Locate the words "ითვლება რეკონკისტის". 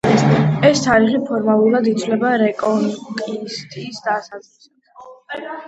1.91-4.03